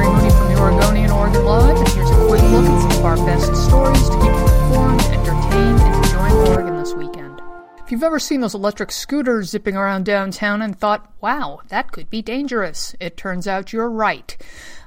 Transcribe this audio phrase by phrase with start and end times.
[0.00, 3.16] Mooney from the Oregonian Oregon Live, and here's a quick look at some of our
[3.16, 7.40] best stories to keep you informed, entertained, and enjoying Oregon this weekend.
[7.84, 12.08] If you've ever seen those electric scooters zipping around downtown and thought, wow, that could
[12.08, 14.36] be dangerous, it turns out you're right.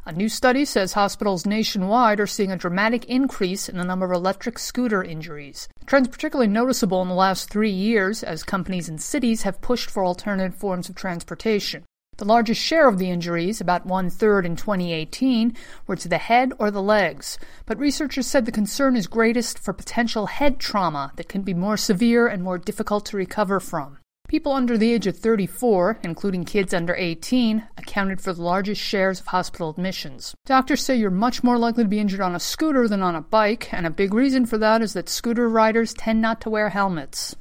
[0.07, 4.11] A new study says hospitals nationwide are seeing a dramatic increase in the number of
[4.11, 5.67] electric scooter injuries.
[5.85, 10.05] Trend's particularly noticeable in the last three years as companies and cities have pushed for
[10.05, 11.83] alternative forms of transportation.
[12.17, 15.53] The largest share of the injuries, about one third in 2018,
[15.85, 17.37] were to the head or the legs.
[17.65, 21.75] But researchers said the concern is greatest for potential head trauma that can be more
[21.75, 23.97] severe and more difficult to recover from.
[24.29, 29.19] People under the age of 34, including kids under 18, accounted for the largest shares
[29.19, 30.33] of hospital admissions.
[30.45, 33.21] Doctors say you're much more likely to be injured on a scooter than on a
[33.21, 36.69] bike, and a big reason for that is that scooter riders tend not to wear
[36.69, 37.35] helmets.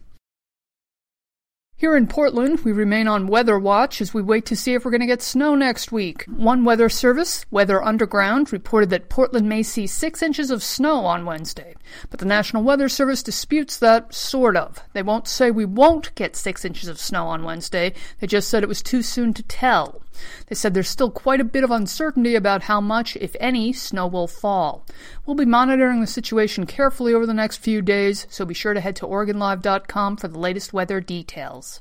[1.77, 4.93] Here in Portland, we remain on weather watch as we wait to see if we're
[4.93, 6.25] going to get snow next week.
[6.27, 11.27] One weather service, Weather Underground, reported that Portland may see six inches of snow on
[11.27, 11.75] Wednesday.
[12.11, 14.85] But the National Weather Service disputes that, sort of.
[14.93, 18.63] They won't say we won't get six inches of snow on Wednesday, they just said
[18.63, 20.01] it was too soon to tell.
[20.47, 24.07] They said there's still quite a bit of uncertainty about how much, if any, snow
[24.07, 24.85] will fall.
[25.27, 28.81] We'll be monitoring the situation carefully over the next few days, so be sure to
[28.81, 31.81] head to OregonLive.com for the latest weather details.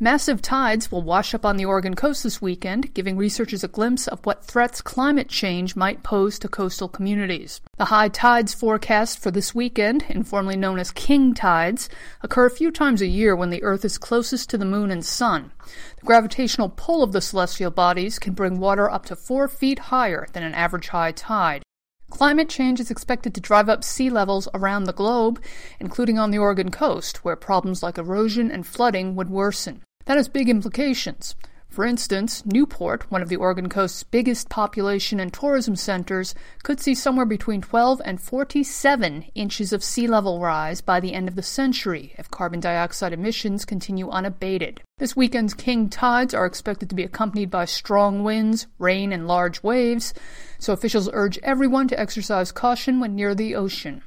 [0.00, 4.08] Massive tides will wash up on the Oregon coast this weekend, giving researchers a glimpse
[4.08, 7.60] of what threats climate change might pose to coastal communities.
[7.78, 11.88] The high tides forecast for this weekend, informally known as king tides,
[12.22, 15.04] occur a few times a year when the Earth is closest to the moon and
[15.04, 15.52] sun.
[16.00, 20.26] The gravitational pull of the celestial bodies can bring water up to four feet higher
[20.32, 21.62] than an average high tide.
[22.10, 25.42] Climate change is expected to drive up sea levels around the globe,
[25.80, 29.82] including on the Oregon coast, where problems like erosion and flooding would worsen.
[30.06, 31.34] That has big implications.
[31.74, 36.32] For instance, Newport, one of the Oregon coast's biggest population and tourism centers,
[36.62, 41.26] could see somewhere between 12 and 47 inches of sea level rise by the end
[41.26, 44.82] of the century if carbon dioxide emissions continue unabated.
[44.98, 49.64] This weekend's king tides are expected to be accompanied by strong winds, rain, and large
[49.64, 50.14] waves,
[50.60, 54.04] so officials urge everyone to exercise caution when near the ocean.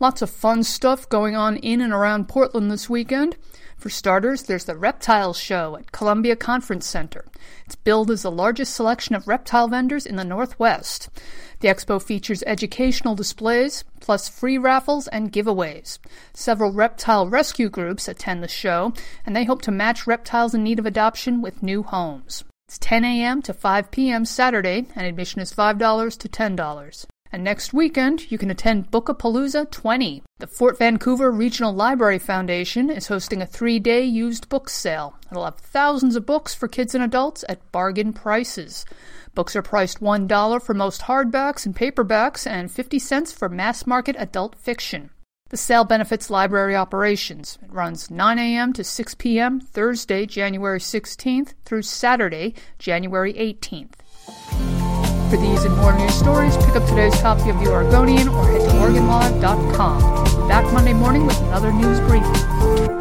[0.00, 3.36] Lots of fun stuff going on in and around Portland this weekend.
[3.76, 7.26] For starters, there's the Reptile Show at Columbia Conference Center.
[7.66, 11.10] It's billed as the largest selection of reptile vendors in the Northwest.
[11.60, 15.98] The expo features educational displays, plus free raffles and giveaways.
[16.32, 18.94] Several reptile rescue groups attend the show,
[19.26, 22.42] and they hope to match reptiles in need of adoption with new homes.
[22.68, 23.42] It's 10 a.m.
[23.42, 24.24] to 5 p.m.
[24.24, 27.06] Saturday, and admission is $5 to $10.
[27.32, 30.22] And next weekend, you can attend Bookapalooza 20.
[30.38, 35.16] The Fort Vancouver Regional Library Foundation is hosting a three day used book sale.
[35.30, 38.84] It'll have thousands of books for kids and adults at bargain prices.
[39.34, 44.16] Books are priced $1 for most hardbacks and paperbacks and 50 cents for mass market
[44.18, 45.10] adult fiction.
[45.50, 47.58] The sale benefits library operations.
[47.62, 48.72] It runs 9 a.m.
[48.72, 49.60] to 6 p.m.
[49.60, 54.79] Thursday, January 16th through Saturday, January 18th.
[55.30, 58.62] For these and more news stories, pick up today's copy of The Oregonian or head
[58.62, 60.48] to OregonLive.com.
[60.48, 62.99] Back Monday morning with another news briefing.